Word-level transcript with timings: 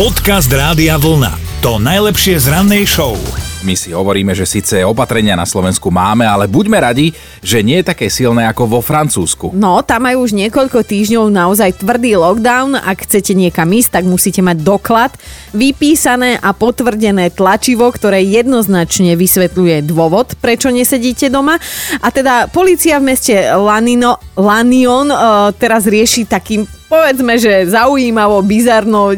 Podcast 0.00 0.48
Rádia 0.48 0.96
Vlna. 0.96 1.60
To 1.60 1.76
najlepšie 1.76 2.40
z 2.40 2.48
rannej 2.48 2.88
show. 2.88 3.20
My 3.60 3.76
si 3.76 3.92
hovoríme, 3.92 4.32
že 4.32 4.48
síce 4.48 4.80
opatrenia 4.80 5.36
na 5.36 5.44
Slovensku 5.44 5.92
máme, 5.92 6.24
ale 6.24 6.48
buďme 6.48 6.80
radi, 6.80 7.12
že 7.44 7.60
nie 7.60 7.84
je 7.84 7.92
také 7.92 8.08
silné 8.08 8.48
ako 8.48 8.64
vo 8.64 8.80
Francúzsku. 8.80 9.52
No, 9.52 9.84
tam 9.84 10.08
majú 10.08 10.24
už 10.24 10.32
niekoľko 10.32 10.88
týždňov 10.88 11.28
naozaj 11.28 11.84
tvrdý 11.84 12.16
lockdown. 12.16 12.80
Ak 12.80 13.04
chcete 13.04 13.36
niekam 13.36 13.68
ísť, 13.68 14.00
tak 14.00 14.08
musíte 14.08 14.40
mať 14.40 14.64
doklad, 14.64 15.12
vypísané 15.52 16.40
a 16.40 16.56
potvrdené 16.56 17.28
tlačivo, 17.36 17.84
ktoré 17.92 18.24
jednoznačne 18.24 19.20
vysvetľuje 19.20 19.84
dôvod, 19.84 20.32
prečo 20.40 20.72
nesedíte 20.72 21.28
doma. 21.28 21.60
A 22.00 22.08
teda 22.08 22.48
policia 22.48 22.96
v 23.04 23.12
meste 23.12 23.36
Lanino, 23.52 24.16
Lanion 24.32 25.12
uh, 25.12 25.52
teraz 25.52 25.84
rieši 25.84 26.24
takým 26.24 26.79
povedzme, 26.90 27.38
že 27.38 27.70
zaujímavo, 27.70 28.42
bizarno, 28.42 29.14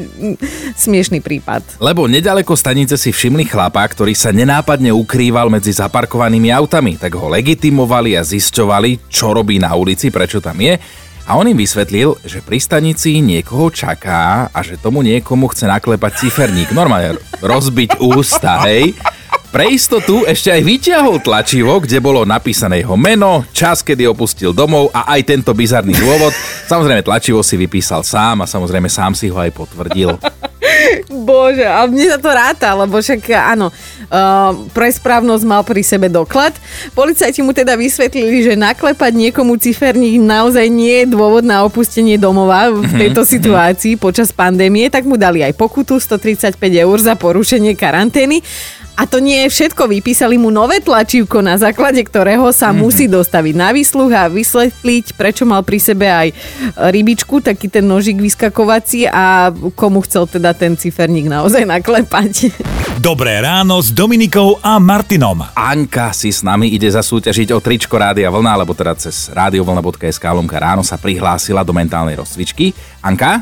smiešný 0.77 1.25
prípad. 1.25 1.81
Lebo 1.81 2.05
nedaleko 2.05 2.53
stanice 2.53 3.01
si 3.01 3.09
všimli 3.09 3.49
chlapa, 3.49 3.81
ktorý 3.89 4.13
sa 4.13 4.29
nenápadne 4.29 4.93
ukrýval 4.93 5.49
medzi 5.49 5.73
zaparkovanými 5.73 6.53
autami, 6.53 7.01
tak 7.01 7.17
ho 7.17 7.33
legitimovali 7.33 8.21
a 8.21 8.23
zisťovali, 8.23 9.09
čo 9.09 9.33
robí 9.33 9.57
na 9.57 9.73
ulici, 9.73 10.13
prečo 10.13 10.45
tam 10.45 10.61
je. 10.61 10.77
A 11.23 11.39
on 11.39 11.47
im 11.47 11.57
vysvetlil, 11.57 12.19
že 12.27 12.43
pri 12.43 12.59
stanici 12.59 13.23
niekoho 13.23 13.71
čaká 13.71 14.51
a 14.51 14.59
že 14.61 14.77
tomu 14.77 15.07
niekomu 15.07 15.49
chce 15.49 15.71
naklepať 15.71 16.27
ciferník. 16.27 16.75
Normálne 16.75 17.17
rozbiť 17.41 18.03
ústa, 18.03 18.59
hej. 18.67 18.93
Pre 19.53 19.69
istotu 19.69 20.25
ešte 20.25 20.49
aj 20.49 20.65
vyťahol 20.65 21.21
tlačivo, 21.21 21.77
kde 21.77 22.01
bolo 22.01 22.25
napísané 22.25 22.81
jeho 22.81 22.97
meno, 22.97 23.45
čas, 23.53 23.85
kedy 23.85 24.09
opustil 24.09 24.57
domov 24.57 24.89
a 24.97 25.13
aj 25.13 25.29
tento 25.29 25.53
bizarný 25.53 25.93
dôvod. 25.93 26.33
Samozrejme, 26.73 27.05
tlačivo 27.05 27.45
si 27.45 27.61
vypísal 27.61 28.01
sám 28.01 28.41
a 28.41 28.47
samozrejme 28.49 28.89
sám 28.89 29.13
si 29.13 29.29
ho 29.29 29.37
aj 29.37 29.53
potvrdil. 29.53 30.17
Bože, 31.13 31.69
a 31.69 31.85
mne 31.85 32.17
sa 32.17 32.17
to 32.17 32.33
ráta, 32.33 32.73
lebo 32.73 32.97
však 32.97 33.29
áno, 33.29 33.69
uh, 33.69 34.57
pre 34.73 34.89
správnosť 34.89 35.45
mal 35.45 35.61
pri 35.69 35.85
sebe 35.85 36.09
doklad. 36.09 36.57
Policajti 36.97 37.45
mu 37.45 37.53
teda 37.53 37.77
vysvetlili, 37.77 38.49
že 38.49 38.57
naklepať 38.57 39.13
niekomu 39.13 39.61
ciferník 39.61 40.17
naozaj 40.17 40.65
nie 40.73 41.05
je 41.05 41.13
dôvod 41.13 41.45
na 41.45 41.61
opustenie 41.61 42.17
domova 42.17 42.73
v 42.73 42.89
tejto 42.89 43.29
situácii 43.29 44.01
počas 44.01 44.33
pandémie, 44.33 44.89
tak 44.89 45.05
mu 45.05 45.21
dali 45.21 45.45
aj 45.45 45.53
pokutu 45.61 46.01
135 46.01 46.57
eur 46.57 46.97
za 47.05 47.21
porušenie 47.21 47.77
karantény. 47.77 48.41
A 48.93 49.09
to 49.09 49.25
nie 49.25 49.49
je 49.49 49.49
všetko, 49.49 49.89
vypísali 49.89 50.37
mu 50.37 50.53
nové 50.53 50.79
tlačívko, 50.85 51.41
na 51.41 51.57
základe 51.57 52.05
ktorého 52.05 52.53
sa 52.53 52.71
mm-hmm. 52.71 52.83
musí 52.85 53.05
dostaviť 53.09 53.55
na 53.57 53.73
výsluh 53.73 54.13
a 54.13 54.29
vysvetliť, 54.29 55.17
prečo 55.17 55.49
mal 55.49 55.65
pri 55.65 55.79
sebe 55.81 56.07
aj 56.13 56.29
rybičku, 56.77 57.41
taký 57.41 57.73
ten 57.73 57.89
nožik 57.89 58.21
vyskakovací 58.21 59.09
a 59.09 59.49
komu 59.73 60.05
chcel 60.05 60.29
teda 60.29 60.53
ten 60.53 60.77
ciferník 60.77 61.25
naozaj 61.25 61.65
naklepať. 61.65 62.53
Dobré 63.01 63.41
ráno 63.41 63.81
s 63.81 63.89
Dominikou 63.91 64.61
a 64.61 64.77
Martinom. 64.77 65.41
Aňka 65.57 66.13
si 66.13 66.29
s 66.29 66.45
nami 66.45 66.71
ide 66.71 66.93
zasúťažiť 66.93 67.49
o 67.57 67.59
tričko 67.65 67.97
Rádia 67.97 68.29
Vlna, 68.29 68.61
alebo 68.61 68.77
teda 68.77 68.93
cez 68.95 69.33
radiovlna.sk 69.33 70.23
lomka 70.37 70.61
ráno 70.61 70.85
sa 70.85 71.01
prihlásila 71.01 71.65
do 71.65 71.73
mentálnej 71.73 72.21
rozcvičky. 72.21 72.77
Anka? 73.01 73.41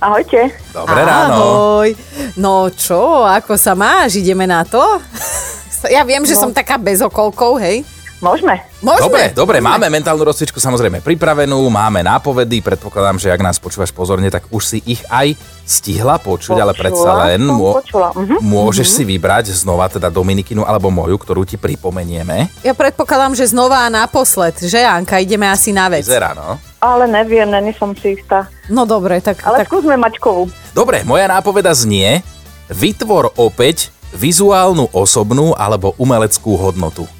Ahojte. 0.00 0.52
Dobré 0.72 1.04
ráno. 1.04 1.36
Ahoj. 1.36 1.88
No 2.34 2.66
čo, 2.68 3.22
ako 3.22 3.54
sa 3.54 3.78
máš? 3.78 4.18
Ideme 4.18 4.44
na 4.44 4.66
to? 4.66 4.82
Ja 5.86 6.02
viem, 6.02 6.26
že 6.26 6.34
No. 6.34 6.48
som 6.48 6.50
taká 6.50 6.82
bez 6.82 6.98
okolkov, 6.98 7.62
hej? 7.62 7.86
Môžeme. 8.18 8.64
Môžeme? 8.80 9.06
Dobre, 9.06 9.24
dobre, 9.30 9.56
máme 9.60 9.92
mentálnu 9.92 10.24
rozcvičku 10.24 10.56
samozrejme 10.56 11.04
pripravenú, 11.04 11.60
máme 11.68 12.00
nápovedy, 12.00 12.64
predpokladám, 12.64 13.20
že 13.20 13.28
ak 13.28 13.44
nás 13.44 13.60
počúvaš 13.60 13.92
pozorne, 13.92 14.32
tak 14.32 14.48
už 14.48 14.62
si 14.64 14.78
ich 14.88 15.04
aj 15.12 15.36
stihla 15.68 16.16
počuť, 16.16 16.56
ale 16.56 16.72
Počula 16.72 16.80
predsa 16.80 17.10
len 17.28 17.44
mô- 17.44 17.76
mhm. 17.76 18.40
môžeš 18.40 18.88
si 18.88 19.02
vybrať 19.04 19.52
znova 19.52 19.92
teda 19.92 20.08
Dominikinu 20.08 20.64
alebo 20.64 20.88
moju, 20.88 21.20
ktorú 21.20 21.44
ti 21.44 21.60
pripomenieme. 21.60 22.48
Ja 22.64 22.72
predpokladám, 22.72 23.36
že 23.36 23.52
znova 23.52 23.84
a 23.84 23.92
naposled, 23.92 24.64
že 24.64 24.80
Anka, 24.80 25.20
ideme 25.20 25.44
asi 25.44 25.76
na 25.76 25.92
vec. 25.92 26.02
Vyzerá, 26.02 26.32
no. 26.32 26.56
Ale 26.86 27.10
neviem, 27.10 27.50
není 27.50 27.74
som 27.74 27.90
si 27.98 28.14
istá. 28.14 28.46
No 28.70 28.86
dobre, 28.86 29.18
tak, 29.18 29.42
Ale 29.42 29.66
tak 29.66 29.74
skúsme 29.74 29.98
Maťkovú. 29.98 30.46
Dobre, 30.70 31.02
moja 31.02 31.26
nápoveda 31.26 31.74
znie, 31.74 32.22
vytvor 32.70 33.34
opäť 33.34 33.90
vizuálnu, 34.14 34.86
osobnú 34.94 35.50
alebo 35.58 35.98
umeleckú 35.98 36.54
hodnotu. 36.54 37.10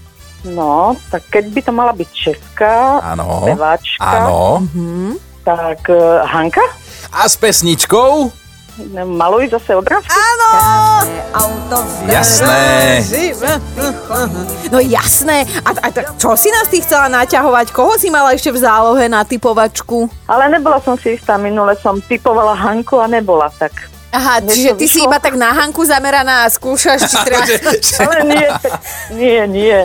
No, 0.47 0.95
tak 1.11 1.27
keď 1.27 1.45
by 1.51 1.61
to 1.67 1.73
mala 1.75 1.93
byť 1.99 2.11
česká 2.15 3.03
Áno. 3.03 3.43
speváčka, 3.43 4.07
Áno. 4.07 4.63
tak 5.43 5.83
uh, 5.91 6.23
Hanka? 6.23 6.63
A 7.11 7.27
s 7.27 7.35
pesničkou? 7.35 8.31
Maluj 9.09 9.49
zase 9.49 9.73
obrázky? 9.73 10.13
Áno! 10.13 10.49
Jasné. 12.05 13.01
No 14.69 14.79
jasné. 14.85 15.49
A, 15.65 15.71
a 15.73 15.89
a 15.89 16.01
čo 16.21 16.37
si 16.37 16.53
nás 16.53 16.69
ty 16.69 16.85
chcela 16.85 17.09
naťahovať? 17.09 17.73
Koho 17.73 17.97
si 17.97 18.13
mala 18.13 18.37
ešte 18.37 18.53
v 18.53 18.61
zálohe 18.61 19.09
na 19.09 19.25
typovačku? 19.25 20.13
Ale 20.29 20.53
nebola 20.53 20.77
som 20.85 21.01
si 21.01 21.17
istá, 21.17 21.41
minule 21.41 21.73
som 21.81 21.97
typovala 22.05 22.53
Hanku 22.53 23.01
a 23.01 23.09
nebola 23.09 23.49
tak. 23.57 23.96
Aha, 24.09 24.39
Mne 24.39 24.49
čiže 24.49 24.71
ty 24.75 24.87
si 24.87 24.97
vyšlo. 24.97 25.07
iba 25.07 25.19
tak 25.19 25.35
na 25.35 25.51
Hanku 25.53 25.83
zameraná 25.83 26.43
a 26.43 26.49
skúšaš, 26.49 27.05
či 27.11 27.17
teda... 27.21 27.41
Ale 28.01 28.17
nie, 28.25 28.47
nie, 29.13 29.39
nie. 29.47 29.79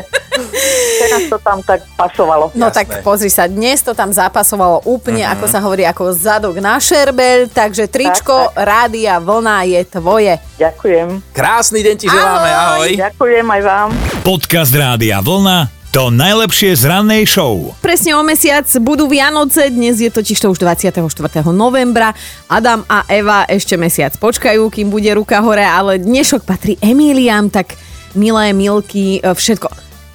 Teraz 0.97 1.21
to 1.27 1.37
tam 1.37 1.59
tak 1.59 1.83
pasovalo. 1.93 2.47
No 2.53 2.67
Jasné. 2.67 2.77
tak 2.77 3.01
pozri 3.01 3.27
sa, 3.27 3.45
dnes 3.45 3.79
to 3.79 3.91
tam 3.91 4.09
zapasovalo 4.09 4.81
úplne, 4.83 5.21
Mhm. 5.21 5.31
ako 5.31 5.45
sa 5.45 5.59
hovorí, 5.59 5.83
ako 5.83 6.11
zadok 6.11 6.57
na 6.57 6.77
šerbeľ, 6.77 7.49
takže 7.49 7.85
tričko 7.85 8.47
Tak, 8.47 8.61
Rádia 8.61 9.17
Vlna 9.17 9.57
je 9.65 9.81
tvoje. 9.89 10.33
Ďakujem. 10.55 11.07
Krásny 11.31 11.79
deň 11.81 11.95
ti 11.95 12.07
želáme, 12.07 12.49
ahoj. 12.49 12.89
Ďakujem 12.93 13.45
aj 13.47 13.61
vám. 13.61 13.89
Podcast 14.21 14.71
Rádia 14.71 15.19
Vlna. 15.19 15.80
To 15.91 16.07
najlepšie 16.07 16.71
z 16.71 16.87
rannej 16.87 17.27
show. 17.27 17.75
Presne 17.83 18.15
o 18.15 18.23
mesiac 18.23 18.63
budú 18.79 19.11
Vianoce, 19.11 19.67
dnes 19.67 19.99
je 19.99 20.07
totiž 20.07 20.39
to 20.39 20.47
už 20.55 20.63
24. 20.63 21.03
novembra. 21.51 22.15
Adam 22.47 22.87
a 22.87 23.03
Eva 23.11 23.43
ešte 23.43 23.75
mesiac 23.75 24.15
počkajú, 24.15 24.71
kým 24.71 24.87
bude 24.87 25.11
ruka 25.11 25.43
hore, 25.43 25.67
ale 25.67 25.99
dnešok 25.99 26.47
patrí 26.47 26.79
Emíliám, 26.79 27.51
tak 27.51 27.75
milé 28.15 28.55
Milky, 28.55 29.19
e, 29.19 29.35
všetko. 29.35 29.67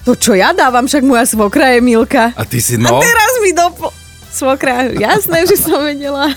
To, 0.08 0.16
čo 0.16 0.32
ja 0.32 0.56
dávam, 0.56 0.88
však 0.88 1.04
moja 1.04 1.28
svokra 1.28 1.76
je 1.76 1.84
Milka. 1.84 2.32
A 2.32 2.48
ty 2.48 2.56
si 2.56 2.80
A 2.80 2.88
no? 2.88 2.96
teraz 2.96 3.32
mi 3.44 3.52
dopl... 3.52 3.92
Svokra, 4.32 4.92
jasné, 4.96 5.44
že 5.44 5.60
som 5.60 5.80
vedela. 5.84 6.32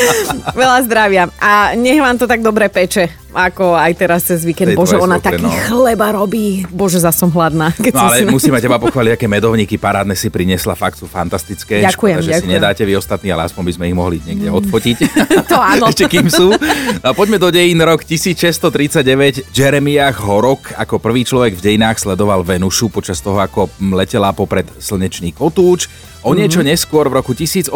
Veľa 0.64 0.78
zdravia. 0.88 1.28
A 1.40 1.76
nech 1.76 2.00
vám 2.00 2.16
to 2.16 2.24
tak 2.24 2.40
dobre 2.40 2.72
peče, 2.72 3.08
ako 3.36 3.76
aj 3.76 3.92
teraz 3.92 4.24
cez 4.24 4.40
víkend. 4.40 4.72
Tej 4.72 4.78
Bože, 4.80 4.96
ona 4.96 5.20
taký 5.20 5.44
no. 5.44 5.52
chleba 5.68 6.16
robí. 6.16 6.64
Bože, 6.72 6.96
za 6.96 7.12
som 7.12 7.28
hladná. 7.28 7.76
Keď 7.84 7.92
No 7.92 8.08
ale 8.08 8.16
si... 8.16 8.24
musíme 8.24 8.58
teba 8.58 8.80
pochváliť, 8.80 9.20
aké 9.20 9.26
medovníky 9.28 9.76
parádne 9.76 10.16
si 10.16 10.32
priniesla, 10.32 10.72
fakt 10.72 10.96
sú 10.96 11.04
fantastické. 11.04 11.84
Ďakujem, 11.84 12.24
Škoda, 12.24 12.26
že 12.26 12.40
si 12.40 12.46
nedáte 12.48 12.82
vy 12.88 12.96
ostatní, 12.96 13.28
ale 13.28 13.44
aspoň 13.44 13.62
by 13.68 13.72
sme 13.76 13.84
ich 13.92 13.96
mohli 13.96 14.16
niekde 14.24 14.48
odfotiť. 14.48 14.96
To 15.48 15.56
áno. 15.56 15.88
Ešte 15.92 16.08
kým 16.10 16.28
sú. 16.28 16.52
A 17.00 17.16
poďme 17.16 17.40
do 17.40 17.48
dejín 17.48 17.80
rok 17.80 18.04
1639. 18.04 19.48
Jeremiah 19.52 20.12
Horok 20.12 20.76
ako 20.76 21.00
prvý 21.00 21.24
človek 21.24 21.56
v 21.56 21.72
dejinách 21.72 22.04
sledoval 22.04 22.44
Venušu 22.44 22.92
počas 22.92 23.20
toho, 23.24 23.40
ako 23.40 23.72
letela 23.96 24.32
popred 24.36 24.68
slnečný 24.76 25.32
kotúč. 25.32 25.88
O 26.26 26.36
niečo 26.36 26.60
neskôr 26.60 27.08
v 27.08 27.22
roku 27.22 27.32
1859 27.32 27.72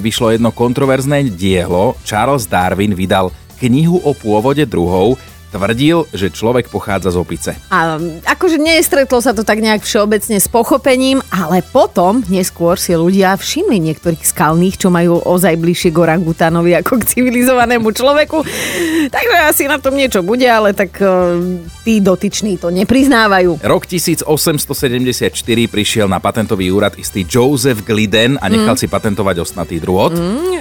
vyšlo 0.00 0.34
jedno 0.34 0.50
kontroverzné 0.50 1.30
dielo. 1.30 1.94
Charles 2.02 2.48
Darwin 2.50 2.96
vydal 2.96 3.30
knihu 3.60 4.00
o 4.04 4.12
pôvode 4.12 4.64
druhov. 4.68 5.16
Tvrdil, 5.46 6.10
že 6.10 6.34
človek 6.34 6.66
pochádza 6.66 7.14
z 7.14 7.18
opice. 7.22 7.50
A 7.70 8.02
akože 8.26 8.58
nestretlo 8.58 9.22
sa 9.22 9.30
to 9.30 9.46
tak 9.46 9.62
nejak 9.62 9.86
všeobecne 9.86 10.42
s 10.42 10.50
pochopením, 10.50 11.22
ale 11.30 11.62
potom 11.62 12.26
neskôr 12.26 12.74
si 12.74 12.98
ľudia 12.98 13.38
všimli 13.38 13.78
niektorých 13.78 14.26
skalných, 14.26 14.74
čo 14.74 14.90
majú 14.90 15.22
ozaj 15.22 15.54
bližšie 15.54 15.94
k 15.94 16.02
orangutánovi 16.02 16.74
ako 16.82 16.98
k 16.98 17.08
civilizovanému 17.14 17.88
človeku. 17.94 18.42
Takže 19.14 19.36
asi 19.46 19.70
na 19.70 19.78
tom 19.78 19.94
niečo 19.94 20.26
bude, 20.26 20.44
ale 20.50 20.74
tak 20.74 20.98
e, 20.98 21.06
tí 21.86 22.02
dotyční 22.02 22.58
to 22.58 22.74
nepriznávajú. 22.74 23.62
Rok 23.62 23.86
1874 23.86 25.30
prišiel 25.70 26.10
na 26.10 26.18
patentový 26.18 26.74
úrad 26.74 26.98
istý 26.98 27.22
Joseph 27.22 27.86
Glidden 27.86 28.34
a 28.42 28.50
nechal 28.50 28.74
si 28.74 28.90
patentovať 28.90 29.46
osnatý 29.46 29.78
drôt. 29.78 30.10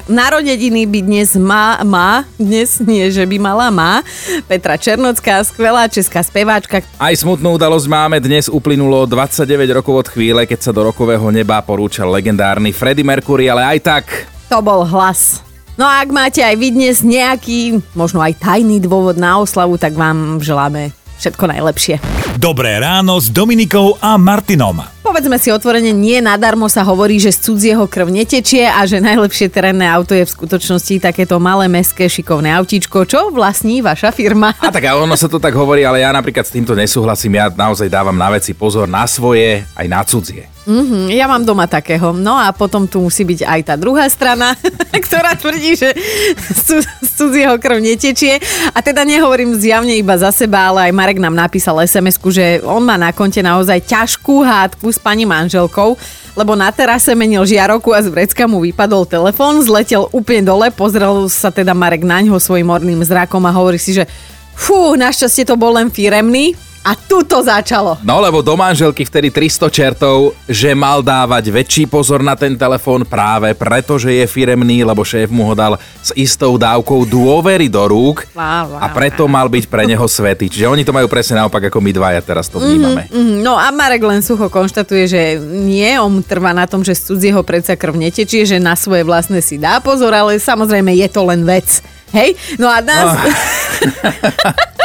Narodeniny 0.05 0.85
by 0.85 0.99
dnes 1.01 1.33
má, 1.35 1.81
má, 1.81 2.29
dnes 2.37 2.77
nie, 2.85 3.09
že 3.09 3.25
by 3.25 3.41
mala, 3.41 3.73
má 3.73 4.05
Petra 4.45 4.74
Černocká, 4.75 5.43
skvelá 5.43 5.89
česká 5.91 6.23
speváčka. 6.23 6.85
Aj 6.95 7.13
smutnú 7.15 7.55
udalosť 7.59 7.87
máme, 7.89 8.17
dnes 8.23 8.47
uplynulo 8.47 9.09
29 9.09 9.77
rokov 9.81 9.93
od 10.05 10.07
chvíle, 10.11 10.47
keď 10.47 10.59
sa 10.59 10.71
do 10.71 10.85
rokového 10.87 11.27
neba 11.33 11.59
porúčal 11.65 12.11
legendárny 12.11 12.71
Freddie 12.71 13.07
Mercury, 13.07 13.51
ale 13.51 13.75
aj 13.75 13.79
tak 13.83 14.05
To 14.47 14.61
bol 14.61 14.87
hlas. 14.87 15.43
No 15.75 15.83
a 15.83 15.99
ak 15.99 16.09
máte 16.15 16.39
aj 16.39 16.55
vy 16.55 16.71
dnes 16.71 17.03
nejaký, 17.03 17.83
možno 17.91 18.23
aj 18.23 18.39
tajný 18.39 18.79
dôvod 18.79 19.19
na 19.19 19.43
oslavu, 19.43 19.75
tak 19.75 19.91
vám 19.91 20.39
želáme 20.39 20.95
všetko 21.19 21.51
najlepšie. 21.51 21.99
Dobré 22.39 22.79
ráno 22.79 23.19
s 23.19 23.27
Dominikou 23.27 23.99
a 23.99 24.15
Martinom. 24.15 24.94
Povedzme 25.05 25.37
si 25.37 25.53
otvorene, 25.53 25.93
nie 25.93 26.17
nadarmo 26.17 26.65
sa 26.65 26.81
hovorí, 26.81 27.21
že 27.21 27.29
z 27.29 27.45
cudzieho 27.45 27.85
krv 27.85 28.09
netečie 28.09 28.65
a 28.65 28.89
že 28.89 28.97
najlepšie 28.97 29.53
terénne 29.53 29.85
auto 29.85 30.17
je 30.17 30.25
v 30.25 30.33
skutočnosti 30.33 30.97
takéto 30.97 31.37
malé 31.37 31.69
meské 31.69 32.09
šikovné 32.09 32.49
autíčko, 32.49 33.05
čo 33.05 33.29
vlastní 33.29 33.85
vaša 33.85 34.09
firma. 34.09 34.57
A 34.57 34.73
tak 34.73 34.89
ono 34.89 35.13
sa 35.13 35.29
to 35.29 35.37
tak 35.37 35.53
hovorí, 35.53 35.85
ale 35.85 36.01
ja 36.01 36.09
napríklad 36.09 36.49
s 36.49 36.57
týmto 36.57 36.73
nesúhlasím. 36.73 37.37
Ja 37.37 37.53
naozaj 37.53 37.85
dávam 37.85 38.17
na 38.17 38.33
veci 38.33 38.57
pozor 38.57 38.89
na 38.89 39.05
svoje, 39.05 39.61
aj 39.77 39.85
na 39.85 40.01
cudzie. 40.01 40.49
Mm-hmm, 40.65 41.13
ja 41.13 41.29
mám 41.29 41.45
doma 41.45 41.69
takého. 41.69 42.09
No 42.09 42.41
a 42.41 42.49
potom 42.49 42.89
tu 42.89 42.97
musí 42.97 43.21
byť 43.21 43.45
aj 43.45 43.61
tá 43.69 43.75
druhá 43.77 44.09
strana, 44.09 44.57
ktorá 45.05 45.37
tvrdí, 45.37 45.77
že 45.77 45.93
z, 46.41 46.81
z 46.81 47.09
cudzieho 47.13 47.53
krv 47.61 47.77
netečie. 47.77 48.41
A 48.73 48.81
teda 48.81 49.05
nehovorím 49.05 49.53
zjavne 49.53 49.93
iba 49.93 50.17
za 50.17 50.33
seba, 50.33 50.73
ale 50.73 50.89
aj 50.89 50.97
Marek 50.97 51.21
nám 51.21 51.37
napísal 51.37 51.77
sms 51.85 52.17
že 52.33 52.45
on 52.65 52.81
má 52.81 52.97
na 52.97 53.13
konte 53.13 53.45
naozaj 53.45 53.85
ťažkú 53.85 54.41
hádku 54.41 54.89
s 54.95 54.99
pani 55.03 55.27
manželkou, 55.27 55.99
lebo 56.39 56.55
na 56.55 56.71
terase 56.71 57.11
menil 57.11 57.43
žiaroku 57.43 57.91
a 57.91 57.99
z 57.99 58.07
vrecka 58.07 58.47
mu 58.47 58.63
vypadol 58.63 59.03
telefón, 59.03 59.59
zletel 59.59 60.07
úplne 60.15 60.47
dole, 60.47 60.71
pozrel 60.71 61.27
sa 61.27 61.51
teda 61.51 61.75
Marek 61.75 62.07
na 62.07 62.23
ňo 62.23 62.39
svojim 62.39 62.71
morným 62.71 63.03
zrakom 63.03 63.43
a 63.43 63.51
hovorí 63.51 63.75
si, 63.75 63.91
že 63.91 64.07
fú, 64.55 64.95
našťastie 64.95 65.43
to 65.43 65.59
bol 65.59 65.75
len 65.75 65.91
firemný, 65.91 66.55
a 66.85 66.93
tu 66.93 67.25
to 67.25 67.41
začalo. 67.41 67.97
No 68.05 68.21
lebo 68.21 68.45
do 68.45 68.53
manželky 68.53 69.01
vtedy 69.01 69.33
300 69.33 69.73
čertov, 69.73 70.37
že 70.45 70.77
mal 70.77 71.01
dávať 71.01 71.49
väčší 71.49 71.83
pozor 71.89 72.21
na 72.21 72.37
ten 72.37 72.53
telefón 72.53 73.01
práve 73.09 73.57
preto, 73.57 73.97
že 73.97 74.13
je 74.13 74.25
firemný, 74.29 74.85
lebo 74.85 75.01
šéf 75.01 75.33
mu 75.33 75.49
ho 75.49 75.57
dal 75.57 75.81
s 76.05 76.13
istou 76.13 76.61
dávkou 76.61 77.09
dôvery 77.09 77.65
do 77.65 77.81
rúk 77.89 78.29
a 78.37 78.85
preto 78.93 79.25
mal 79.25 79.49
byť 79.49 79.65
pre 79.65 79.89
neho 79.89 80.05
svetý. 80.05 80.45
Čiže 80.45 80.69
oni 80.69 80.85
to 80.85 80.93
majú 80.93 81.09
presne 81.09 81.41
naopak 81.41 81.73
ako 81.73 81.81
my 81.81 81.89
dvaja 81.89 82.21
teraz 82.21 82.45
to 82.53 82.61
vnímame. 82.61 83.09
Mm-hmm, 83.09 83.41
no 83.41 83.57
a 83.57 83.73
Marek 83.73 84.05
len 84.05 84.21
sucho 84.21 84.45
konštatuje, 84.45 85.03
že 85.09 85.21
nie, 85.41 85.89
on 85.97 86.21
trvá 86.21 86.53
na 86.53 86.69
tom, 86.69 86.85
že 86.85 86.93
z 86.93 87.09
cudzieho 87.09 87.41
predsa 87.41 87.73
krv 87.73 87.97
netečie, 87.97 88.45
že 88.45 88.61
na 88.61 88.77
svoje 88.77 89.01
vlastné 89.01 89.41
si 89.41 89.57
dá 89.57 89.81
pozor, 89.81 90.13
ale 90.13 90.37
samozrejme 90.37 90.93
je 90.93 91.07
to 91.09 91.25
len 91.25 91.41
vec. 91.41 91.81
Hej? 92.15 92.39
No 92.55 92.71
a 92.71 92.79
nás... 92.79 93.07
Oh. 93.11 94.63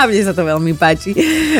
A 0.00 0.08
mne 0.08 0.22
sa 0.24 0.34
to 0.34 0.42
veľmi 0.42 0.74
páči, 0.74 1.14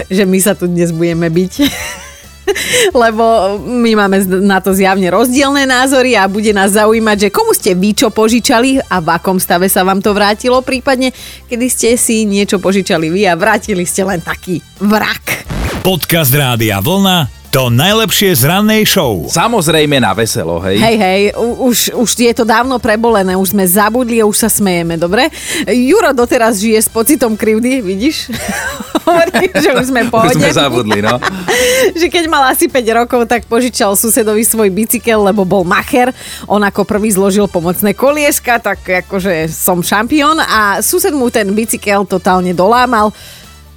že 0.09 0.25
my 0.25 0.39
sa 0.41 0.57
tu 0.57 0.67
dnes 0.67 0.91
budeme 0.91 1.29
byť. 1.29 1.53
Lebo 3.03 3.57
my 3.63 3.93
máme 3.95 4.19
na 4.43 4.59
to 4.59 4.75
zjavne 4.75 5.07
rozdielne 5.07 5.63
názory 5.63 6.19
a 6.19 6.27
bude 6.27 6.51
nás 6.51 6.75
zaujímať, 6.75 7.29
že 7.29 7.33
komu 7.33 7.55
ste 7.55 7.79
vy 7.79 7.95
čo 7.95 8.11
požičali 8.11 8.83
a 8.83 8.99
v 8.99 9.09
akom 9.15 9.39
stave 9.39 9.71
sa 9.71 9.87
vám 9.87 10.03
to 10.03 10.11
vrátilo, 10.11 10.59
prípadne 10.65 11.15
kedy 11.47 11.67
ste 11.71 11.89
si 11.95 12.27
niečo 12.27 12.59
požičali 12.59 13.15
vy 13.15 13.31
a 13.31 13.39
vrátili 13.39 13.87
ste 13.87 14.03
len 14.03 14.19
taký 14.19 14.59
vrak. 14.83 15.47
Podcast 15.87 16.35
Rádia 16.35 16.83
Vlna 16.83 17.42
to 17.53 17.69
najlepšie 17.69 18.33
z 18.33 18.49
rannej 18.49 18.89
show. 18.89 19.29
Samozrejme 19.29 20.01
na 20.01 20.17
veselo, 20.17 20.57
hej. 20.65 20.81
Hej, 20.81 20.97
hej, 20.97 21.23
už, 21.37 21.93
už 21.93 22.09
je 22.17 22.33
to 22.33 22.49
dávno 22.49 22.81
prebolené, 22.81 23.37
už 23.37 23.53
sme 23.53 23.69
zabudli 23.69 24.25
a 24.25 24.25
už 24.25 24.41
sa 24.41 24.49
smejeme, 24.49 24.97
dobre? 24.97 25.29
Juro 25.69 26.17
doteraz 26.17 26.65
žije 26.65 26.81
s 26.81 26.89
pocitom 26.89 27.37
krivdy, 27.37 27.85
vidíš? 27.85 28.33
Hovorí, 29.05 29.53
že 29.53 29.69
už 29.69 29.85
sme 29.93 30.09
pohode. 30.13 30.33
Už 30.33 30.41
sme 30.41 30.49
zabudli, 30.57 31.05
no. 31.05 31.21
že 32.01 32.09
keď 32.09 32.25
mal 32.33 32.49
asi 32.49 32.73
5 32.73 32.99
rokov, 33.05 33.29
tak 33.29 33.45
požičal 33.45 34.01
susedovi 34.01 34.49
svoj 34.49 34.73
bicykel, 34.73 35.21
lebo 35.21 35.45
bol 35.45 35.61
macher. 35.61 36.09
On 36.49 36.65
ako 36.65 36.89
prvý 36.89 37.13
zložil 37.13 37.53
pomocné 37.53 37.93
kolieska, 37.93 38.65
tak 38.65 38.81
akože 39.05 39.53
som 39.53 39.85
šampión 39.85 40.41
a 40.41 40.81
sused 40.81 41.13
mu 41.13 41.29
ten 41.29 41.53
bicykel 41.53 42.09
totálne 42.09 42.57
dolámal 42.57 43.13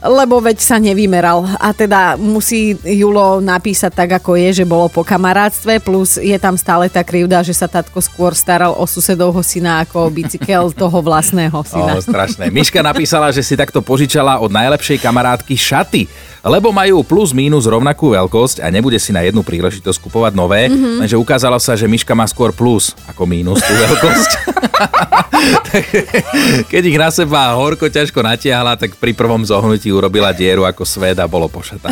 lebo 0.05 0.39
veď 0.39 0.57
sa 0.61 0.77
nevymeral. 0.77 1.45
A 1.57 1.73
teda 1.73 2.15
musí 2.15 2.77
Julo 2.85 3.41
napísať 3.41 3.91
tak, 3.91 4.09
ako 4.21 4.37
je, 4.37 4.63
že 4.63 4.65
bolo 4.65 4.87
po 4.87 5.01
kamarátstve, 5.01 5.81
plus 5.81 6.21
je 6.21 6.37
tam 6.37 6.55
stále 6.55 6.87
tá 6.87 7.01
krivda, 7.01 7.41
že 7.41 7.57
sa 7.57 7.65
tatko 7.65 7.99
skôr 7.99 8.37
staral 8.37 8.77
o 8.77 8.85
susedovho 8.85 9.41
syna 9.41 9.81
ako 9.83 10.07
o 10.07 10.13
bicykel 10.13 10.71
toho 10.71 10.97
vlastného 11.01 11.57
syna. 11.65 11.97
O, 11.97 12.01
strašné. 12.01 12.53
Miška 12.53 12.85
napísala, 12.85 13.33
že 13.33 13.41
si 13.41 13.57
takto 13.57 13.81
požičala 13.81 14.37
od 14.39 14.53
najlepšej 14.53 15.01
kamarátky 15.01 15.53
šaty, 15.57 16.01
lebo 16.45 16.69
majú 16.69 17.01
plus 17.01 17.33
mínus 17.33 17.65
rovnakú 17.65 18.13
veľkosť 18.13 18.61
a 18.61 18.69
nebude 18.69 19.01
si 19.01 19.09
na 19.09 19.25
jednu 19.25 19.41
príležitosť 19.41 19.97
kupovať 19.97 20.33
nové, 20.37 20.69
mm-hmm. 20.69 21.01
lenže 21.01 21.17
ukázalo 21.17 21.57
sa, 21.57 21.73
že 21.73 21.89
Miška 21.89 22.13
má 22.13 22.29
skôr 22.29 22.53
plus 22.53 22.93
ako 23.09 23.25
mínus 23.25 23.65
tú 23.65 23.73
veľkosť. 23.73 24.31
Keď 26.71 26.83
ich 26.85 26.97
na 26.99 27.09
seba 27.11 27.53
horko 27.55 27.87
ťažko 27.87 28.19
natiahla, 28.21 28.79
tak 28.79 28.97
pri 28.97 29.11
prvom 29.15 29.41
zohnutí 29.43 29.91
urobila 29.95 30.35
dieru 30.35 30.67
ako 30.67 30.83
svet 30.83 31.17
a 31.17 31.25
bolo 31.25 31.47
pošatá. 31.47 31.89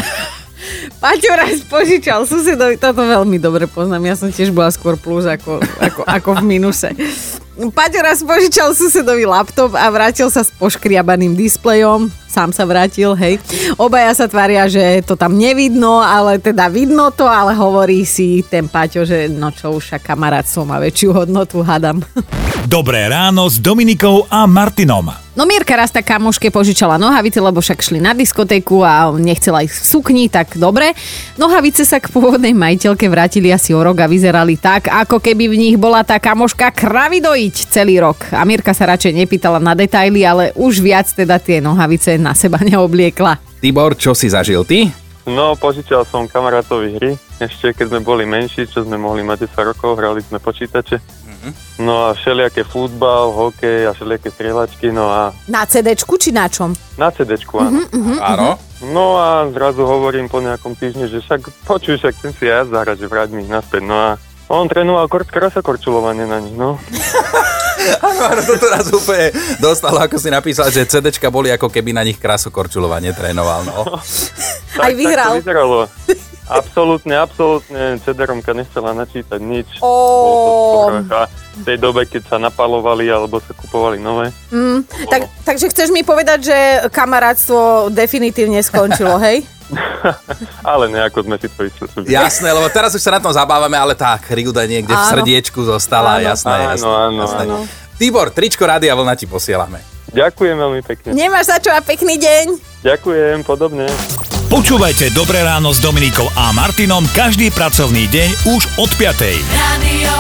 Paťo 1.04 1.32
raz 1.36 1.60
požičal 1.68 2.24
susedovi, 2.24 2.80
toto 2.80 3.04
veľmi 3.04 3.36
dobre 3.40 3.68
poznám, 3.68 4.04
ja 4.08 4.16
som 4.16 4.32
tiež 4.32 4.56
bola 4.56 4.72
skôr 4.72 4.96
plus 4.96 5.28
ako, 5.28 5.60
ako, 5.60 6.02
ako 6.08 6.30
v 6.40 6.44
minuse. 6.44 6.90
Paťo 7.54 8.02
raz 8.02 8.26
požičal 8.26 8.74
susedovi 8.74 9.30
laptop 9.30 9.78
a 9.78 9.86
vrátil 9.94 10.26
sa 10.34 10.42
s 10.42 10.50
poškriabaným 10.58 11.38
displejom, 11.38 12.10
sám 12.26 12.50
sa 12.50 12.66
vrátil, 12.66 13.14
hej. 13.14 13.38
Obaja 13.78 14.10
sa 14.18 14.26
tvária, 14.26 14.66
že 14.66 15.06
to 15.06 15.14
tam 15.14 15.38
nevidno, 15.38 16.02
ale 16.02 16.42
teda 16.42 16.66
vidno 16.66 17.14
to, 17.14 17.30
ale 17.30 17.54
hovorí 17.54 18.10
si 18.10 18.42
ten 18.42 18.66
Paťo, 18.66 19.06
že 19.06 19.30
no 19.30 19.54
čo 19.54 19.70
už, 19.78 20.02
kamarátstvo 20.02 20.66
má 20.66 20.82
väčšiu 20.82 21.14
hodnotu, 21.14 21.62
hadam. 21.62 22.02
Dobré 22.66 23.06
ráno 23.06 23.46
s 23.46 23.62
Dominikou 23.62 24.26
a 24.34 24.50
Martinom. 24.50 25.14
No 25.34 25.50
Mierka 25.50 25.74
raz 25.74 25.90
tak 25.90 26.06
kamoške 26.06 26.54
požičala 26.54 27.02
nohavice, 27.02 27.42
lebo 27.42 27.58
však 27.58 27.82
šli 27.82 27.98
na 27.98 28.14
diskotéku 28.14 28.86
a 28.86 29.10
nechcela 29.18 29.66
ich 29.66 29.74
v 29.74 29.82
sukni, 29.82 30.30
tak 30.30 30.62
dobre. 30.62 30.94
Nohavice 31.42 31.90
sa 31.90 31.98
k 31.98 32.14
pôvodnej 32.14 32.54
majiteľke 32.54 33.10
vrátili 33.10 33.50
asi 33.50 33.74
o 33.74 33.82
rok 33.82 33.98
a 33.98 34.06
vyzerali 34.06 34.62
tak, 34.62 34.94
ako 34.94 35.18
keby 35.18 35.50
v 35.50 35.58
nich 35.58 35.76
bola 35.82 36.06
tá 36.06 36.22
kamoška 36.22 36.70
kravy 36.70 37.18
dojiť 37.44 37.68
celý 37.68 38.00
rok. 38.00 38.32
A 38.32 38.48
sa 38.72 38.88
radšej 38.88 39.20
nepýtala 39.20 39.60
na 39.60 39.76
detaily, 39.76 40.24
ale 40.24 40.56
už 40.56 40.80
viac 40.80 41.12
teda 41.12 41.44
tie 41.44 41.60
nohavice 41.60 42.16
na 42.16 42.32
seba 42.32 42.64
neobliekla. 42.72 43.60
Tibor, 43.60 44.00
čo 44.00 44.16
si 44.16 44.32
zažil 44.32 44.64
ty? 44.64 44.88
No, 45.24 45.56
požičal 45.56 46.04
som 46.04 46.28
kamarátovi 46.28 47.00
hry, 47.00 47.12
ešte 47.40 47.72
keď 47.72 47.96
sme 47.96 48.02
boli 48.04 48.24
menší, 48.28 48.68
čo 48.68 48.84
sme 48.84 49.00
mohli 49.00 49.24
mať 49.24 49.48
10 49.48 49.72
rokov, 49.72 49.96
hrali 49.96 50.20
sme 50.20 50.40
počítače. 50.40 51.00
No 51.80 52.08
a 52.08 52.16
všelijaké 52.16 52.64
futbal, 52.64 53.36
hokej 53.36 53.88
a 53.88 53.92
všelijaké 53.92 54.32
strieľačky, 54.32 54.96
no 54.96 55.12
a... 55.12 55.36
Na 55.48 55.68
cd 55.68 55.96
či 55.96 56.32
na 56.32 56.48
čom? 56.48 56.72
Na 56.96 57.12
cd 57.12 57.36
áno. 57.40 57.84
Uh-huh, 57.84 58.20
áno. 58.20 58.56
No 58.92 59.20
a 59.20 59.48
zrazu 59.52 59.84
hovorím 59.84 60.32
po 60.32 60.40
nejakom 60.40 60.76
týždni, 60.76 61.12
že 61.12 61.20
však 61.20 61.68
počuj, 61.68 62.00
však 62.00 62.16
chcem 62.20 62.32
si 62.36 62.44
ja 62.48 62.64
zahrať, 62.64 63.04
že 63.04 63.12
vráť 63.12 63.30
mi 63.36 63.44
naspäť. 63.48 63.84
No 63.84 63.96
a 63.96 64.10
on 64.52 64.68
trénoval 64.68 65.08
kor- 65.08 65.28
krasokorčulovanie 65.28 66.28
na 66.28 66.40
nich, 66.44 66.56
no. 66.56 66.80
Áno, 67.84 68.22
áno, 68.32 68.42
toto 68.48 68.66
raz 68.72 68.88
úplne 68.96 69.36
dostalo, 69.60 70.00
ako 70.00 70.16
si 70.16 70.32
napísal, 70.32 70.72
že 70.72 70.88
CDčka 70.88 71.28
boli 71.28 71.52
ako 71.52 71.68
keby 71.68 71.92
na 71.92 72.08
nich 72.08 72.16
krasokorčulovanie 72.16 73.12
trénoval, 73.12 73.68
no. 73.68 73.84
tak, 74.80 74.88
Aj 74.88 74.94
vyhral. 74.96 75.36
Tak 75.36 75.36
to 75.36 75.42
vyzeralo. 75.44 75.80
Absolútne, 76.44 77.16
absolútne 77.16 78.04
cd 78.04 78.20
nechcela 78.52 78.92
načítať 78.92 79.40
nič. 79.40 79.80
Oh. 79.80 80.92
A 80.92 81.32
v 81.32 81.62
tej 81.64 81.78
dobe, 81.80 82.04
keď 82.04 82.36
sa 82.36 82.38
napalovali 82.38 83.08
alebo 83.08 83.40
sa 83.40 83.56
kupovali 83.56 83.96
nové. 83.96 84.28
Mm, 84.52 84.84
tak, 85.08 85.32
takže 85.48 85.72
chceš 85.72 85.96
mi 85.96 86.04
povedať, 86.04 86.40
že 86.52 86.58
kamarátstvo 86.92 87.88
definitívne 87.96 88.60
skončilo, 88.60 89.16
hej? 89.24 89.48
ale 90.74 90.86
nejako 90.92 91.26
sme 91.26 91.36
si 91.38 91.48
to 91.50 91.60
vysvetlili. 91.66 92.12
Jasné, 92.12 92.50
lebo 92.54 92.68
teraz 92.70 92.94
už 92.94 93.02
sa 93.02 93.18
na 93.18 93.22
tom 93.22 93.34
zabávame, 93.34 93.78
ale 93.78 93.94
tá 93.94 94.16
krivda 94.18 94.64
niekde 94.66 94.94
áno. 94.94 95.02
v 95.02 95.06
srdiečku 95.14 95.60
zostala, 95.66 96.20
áno. 96.20 96.28
jasné, 96.30 96.54
áno, 96.54 96.64
jasné. 96.72 96.88
Áno, 96.88 97.22
jasné. 97.24 97.44
áno. 97.46 97.56
Tibor, 97.98 98.28
tričko 98.34 98.66
Rádia 98.66 98.94
Vlna 98.98 99.14
ti 99.14 99.30
posielame. 99.30 99.80
Ďakujem 100.14 100.56
veľmi 100.58 100.82
pekne. 100.86 101.10
Nemáš 101.18 101.50
za 101.50 101.58
čo 101.58 101.74
a 101.74 101.82
pekný 101.82 102.22
deň. 102.22 102.46
Ďakujem, 102.86 103.42
podobne. 103.42 103.90
Počúvajte 104.54 105.10
Dobré 105.18 105.42
ráno 105.42 105.74
s 105.74 105.82
Dominikou 105.82 106.30
a 106.38 106.54
Martinom 106.54 107.02
každý 107.18 107.50
pracovný 107.50 108.06
deň 108.06 108.30
už 108.54 108.62
od 108.78 108.92
5. 109.02 109.18
Radio 109.50 110.14